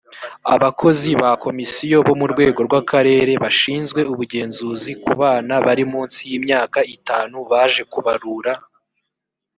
[0.55, 6.79] abakozi ba komisiyo bo mu rwego rwa karere bashizwe ubugenzuzi kubana bari munsi y’ imyaka
[6.95, 8.53] itanu baje ku barura